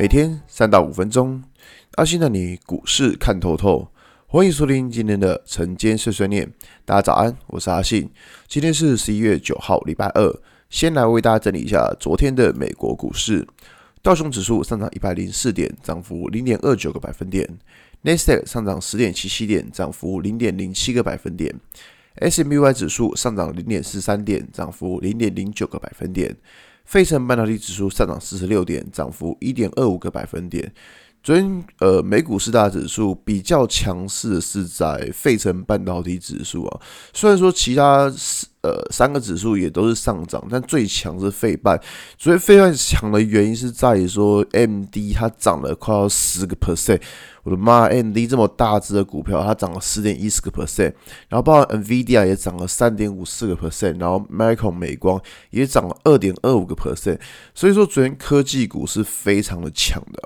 [0.00, 1.42] 每天三到五分钟，
[1.96, 3.86] 阿信带你股市看透透。
[4.26, 6.50] 欢迎收听今天的晨间碎碎念。
[6.86, 8.08] 大家早安，我是阿信。
[8.48, 10.40] 今天是十一月九号，礼拜二。
[10.70, 13.46] 先来为大家整理一下昨天的美国股市。
[14.00, 17.46] 道琼指数上涨一百零四点，涨幅零点二九个百分点。
[18.00, 21.54] 纳斯达克上涨十点七七点，涨幅零点零七个百分点。
[22.14, 26.34] S M U Y 指数上涨零点四三点，涨幅零点零九个百分点。
[26.90, 30.72] 费城半导体指数上涨四十六点，涨幅一点二五个百分点。
[31.22, 36.80] 昨天，呃，美股四大指数比较强势的是在费城半导体指数啊。
[37.12, 38.12] 虽然说其他
[38.62, 41.80] 呃三个指数也都是上涨，但最强是费半。
[42.18, 47.00] 所以费半强的原因是在于说，MD 它涨了快要十个 percent。
[47.42, 50.92] 我的妈，MD 这么大只的股票，它涨了十点一四个 percent，
[51.30, 57.18] 然后包括 NVIDIA 也涨了三点五四个 percent，然后 Micron 美光也涨了二点二五个 percent，
[57.54, 60.22] 所以说昨天科技股是非常的强的。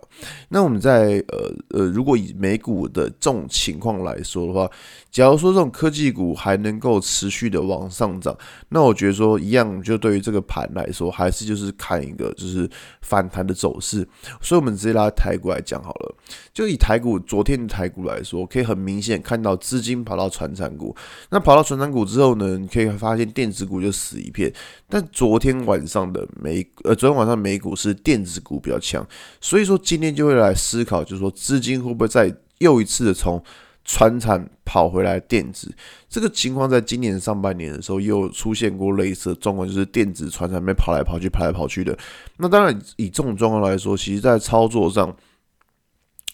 [0.48, 4.69] 那我们在呃呃，如果以美股的这种情况来说的话，
[5.12, 8.20] 假如说这种科技股还能够持续的往上
[8.69, 12.70] 那我觉得说一样，就对于这个盘来说，还是就是看一个就是
[13.03, 14.06] 反弹的走势。
[14.41, 16.14] 所以，我们直接拉台股来讲好了，
[16.53, 20.94] 就以台股昨天的台股来说，可以很明显看到资金跑到传产股，
[21.31, 24.53] 那跑到传产股之后呢，你可以发现电子股就死一片。
[24.88, 29.05] 但昨天晚上的美呃，昨天晚上美股是电子股比较强，
[29.41, 33.42] 所以说今天就会来思考，就是说资金会不会再又一次的从
[33.84, 35.74] 船产跑回来电子
[36.08, 41.96] 这个情况，在今年上半年的时候又出现过类似的状况，就是电子船产没跑来跑去、跑来跑去的。
[42.38, 45.14] 那当然，以这种状况来说，其实在操作上。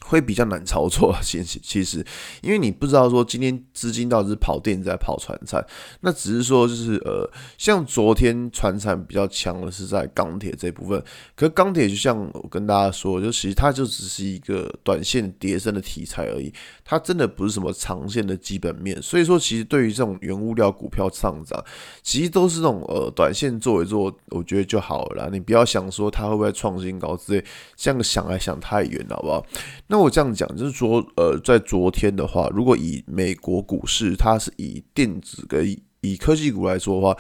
[0.07, 2.05] 会比较难操作， 其实其实，
[2.43, 5.65] 因为你不知道说今天资金到底是跑电在跑传产，
[6.01, 11.03] 那只是说就是呃，像昨天传产比较强的是在钢铁这部分，
[11.37, 16.53] 可是钢铁就像我跟大家说，就其实它就只是一个短线跌升的题材而已，
[16.85, 21.63] 它真的不是什么长线的基本面，所以说其实对于这种原物料股票上涨，
[22.03, 27.45] 其实都是这种呃短线做一做，我觉得就好了，你不要想说它会不会创新高之类，
[27.77, 29.47] 这样想来想太远了，好不好？
[29.93, 35.67] 那我这样讲，就是说，呃，在昨天的话，如果以美国股市，它是以电子跟
[36.01, 37.17] 以科技股来说的话，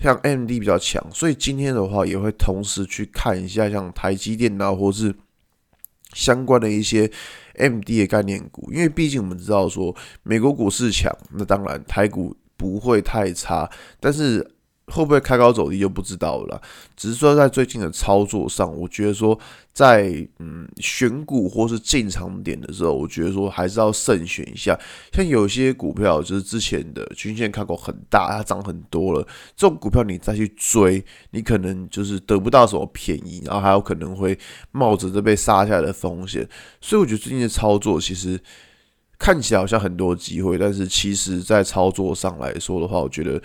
[0.00, 5.14] 像 MD 比较强，所以今天的话也会同时去看一下像台积电啊，或是
[6.12, 7.08] 相关的一些
[7.54, 14.57] MD 的概念股，因为毕竟我们知道说美国股市强，那当然台股不会太差，但是。
[14.90, 16.60] 会不会开高走低就不知道了，
[16.96, 19.38] 只是说在最近的操作上，我觉得说
[19.72, 24.78] 在嗯选股或是进场点的时候，我觉得说还是要慎选一下。
[25.12, 34.38] 像有些股票就是之前的均线开口很大，它涨很多了，这种股票你再去追，你可能就是得不到什么便宜，然后还有可能会
[34.72, 36.48] 冒着这被杀下来的风险。
[36.80, 38.40] 所以我觉得最近的操作其实
[39.18, 43.40] 看起来好像很多机会，但是其实在操作上来说的话，我觉得。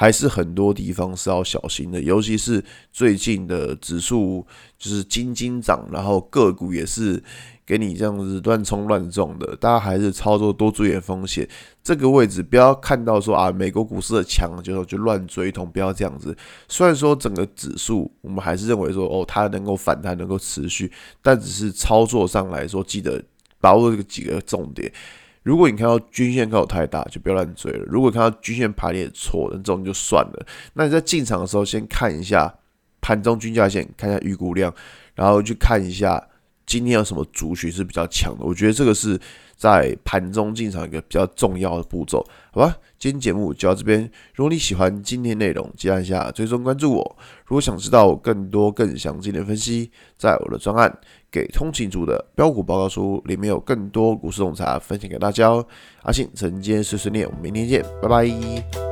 [0.00, 2.62] 还是很多地方是要小心的，尤其是
[2.92, 4.46] 最近的指数
[4.78, 7.20] 就是金金涨，然后个股也是
[7.66, 11.48] 给你这样子乱冲乱撞的，大家还是操作多注意点风险。
[11.82, 16.32] 这个位置不要看到说啊，美国股市的强就就乱追同，不要这样子。
[16.68, 23.20] 虽然说整个指数我们还是认为说哦，它能够反弹能够持续，但只是操作上来说，记得
[23.60, 24.92] 把握这个几个重点。
[25.42, 27.84] 如果你看到均线靠太大，就不要乱追了。
[27.86, 30.46] 如果看到均线排列错的这种就算了。
[30.74, 32.54] 那你在进场的时候，先看一下
[33.00, 34.74] 盘中均价线，看一下预估量，
[35.14, 36.22] 然后去看一下
[36.68, 38.44] 今天有什么族群是比较强的。
[38.44, 39.18] 我觉得这个是
[39.56, 42.76] 在盘中进场一个比较重要的步骤，好吧？
[42.98, 44.08] 今天节目就到这边。
[44.34, 47.16] 如果你喜欢今天内容，记得按下追踪关注我。
[47.46, 50.96] 如果想知道更多更详尽的分析，在我的专案。
[51.30, 55.66] 给通勤族的标股报告书里面有更多股市洞察分享给大家哦。
[56.02, 58.87] 阿信晨间碎碎念，我们明天见，拜拜。